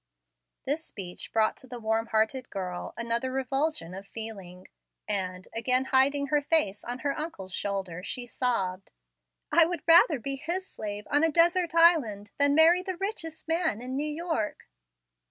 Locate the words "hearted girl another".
2.07-3.31